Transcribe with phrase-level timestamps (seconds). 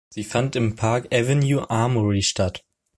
[0.09, 2.63] Sie fand im Park Avenue Armory statt.